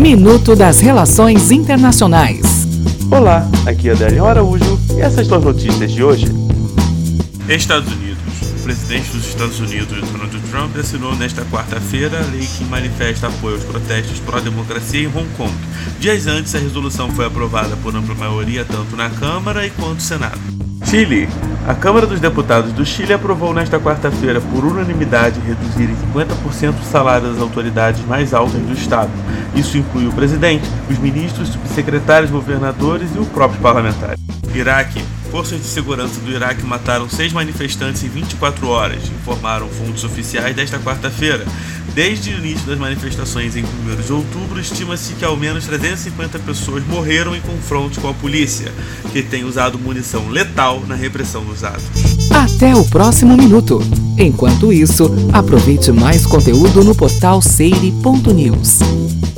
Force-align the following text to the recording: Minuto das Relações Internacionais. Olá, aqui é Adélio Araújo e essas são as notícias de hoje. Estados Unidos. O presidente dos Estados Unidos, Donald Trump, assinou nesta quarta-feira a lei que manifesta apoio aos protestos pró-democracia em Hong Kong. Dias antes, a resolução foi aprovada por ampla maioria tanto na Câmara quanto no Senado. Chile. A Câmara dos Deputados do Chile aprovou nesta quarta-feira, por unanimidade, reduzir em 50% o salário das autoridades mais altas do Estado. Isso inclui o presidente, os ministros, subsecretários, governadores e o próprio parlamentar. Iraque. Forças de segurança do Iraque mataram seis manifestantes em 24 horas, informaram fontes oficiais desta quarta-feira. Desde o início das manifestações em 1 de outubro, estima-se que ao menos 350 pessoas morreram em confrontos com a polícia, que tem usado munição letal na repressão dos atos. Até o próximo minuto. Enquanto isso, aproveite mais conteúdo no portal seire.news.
Minuto 0.00 0.56
das 0.56 0.80
Relações 0.80 1.50
Internacionais. 1.50 2.66
Olá, 3.10 3.46
aqui 3.66 3.90
é 3.90 3.92
Adélio 3.92 4.24
Araújo 4.24 4.80
e 4.96 5.00
essas 5.02 5.26
são 5.26 5.36
as 5.36 5.44
notícias 5.44 5.92
de 5.92 6.02
hoje. 6.02 6.24
Estados 7.46 7.92
Unidos. 7.92 8.18
O 8.58 8.62
presidente 8.62 9.10
dos 9.10 9.26
Estados 9.26 9.60
Unidos, 9.60 10.00
Donald 10.10 10.40
Trump, 10.50 10.74
assinou 10.78 11.14
nesta 11.16 11.44
quarta-feira 11.44 12.18
a 12.18 12.30
lei 12.30 12.46
que 12.46 12.64
manifesta 12.64 13.26
apoio 13.26 13.56
aos 13.56 13.64
protestos 13.64 14.18
pró-democracia 14.20 15.02
em 15.02 15.06
Hong 15.06 15.28
Kong. 15.36 15.52
Dias 15.98 16.26
antes, 16.26 16.54
a 16.54 16.58
resolução 16.58 17.10
foi 17.10 17.26
aprovada 17.26 17.76
por 17.76 17.94
ampla 17.94 18.14
maioria 18.14 18.64
tanto 18.64 18.96
na 18.96 19.10
Câmara 19.10 19.68
quanto 19.78 19.96
no 19.96 20.00
Senado. 20.00 20.40
Chile. 20.86 21.28
A 21.70 21.74
Câmara 21.76 22.04
dos 22.04 22.18
Deputados 22.18 22.72
do 22.72 22.84
Chile 22.84 23.12
aprovou 23.12 23.54
nesta 23.54 23.78
quarta-feira, 23.78 24.40
por 24.40 24.64
unanimidade, 24.64 25.38
reduzir 25.38 25.84
em 25.84 25.94
50% 26.12 26.74
o 26.80 26.82
salário 26.82 27.28
das 27.28 27.40
autoridades 27.40 28.04
mais 28.06 28.34
altas 28.34 28.60
do 28.60 28.72
Estado. 28.72 29.12
Isso 29.54 29.78
inclui 29.78 30.08
o 30.08 30.12
presidente, 30.12 30.68
os 30.90 30.98
ministros, 30.98 31.50
subsecretários, 31.50 32.28
governadores 32.28 33.14
e 33.14 33.20
o 33.20 33.24
próprio 33.24 33.60
parlamentar. 33.60 34.16
Iraque. 34.52 35.00
Forças 35.30 35.60
de 35.60 35.66
segurança 35.66 36.20
do 36.20 36.30
Iraque 36.32 36.64
mataram 36.66 37.08
seis 37.08 37.32
manifestantes 37.32 38.02
em 38.02 38.08
24 38.08 38.66
horas, 38.66 39.02
informaram 39.04 39.68
fontes 39.68 40.02
oficiais 40.02 40.56
desta 40.56 40.78
quarta-feira. 40.80 41.46
Desde 41.94 42.30
o 42.30 42.38
início 42.38 42.66
das 42.66 42.78
manifestações 42.78 43.54
em 43.54 43.64
1 43.64 44.02
de 44.04 44.12
outubro, 44.12 44.60
estima-se 44.60 45.14
que 45.14 45.24
ao 45.24 45.36
menos 45.36 45.66
350 45.66 46.38
pessoas 46.40 46.84
morreram 46.86 47.34
em 47.34 47.40
confrontos 47.40 47.98
com 47.98 48.08
a 48.08 48.14
polícia, 48.14 48.72
que 49.12 49.22
tem 49.22 49.44
usado 49.44 49.78
munição 49.78 50.28
letal 50.28 50.82
na 50.86 50.96
repressão 50.96 51.44
dos 51.44 51.62
atos. 51.62 51.84
Até 52.30 52.74
o 52.74 52.84
próximo 52.84 53.36
minuto. 53.36 53.80
Enquanto 54.18 54.72
isso, 54.72 55.10
aproveite 55.32 55.92
mais 55.92 56.26
conteúdo 56.26 56.82
no 56.82 56.94
portal 56.94 57.40
seire.news. 57.40 59.29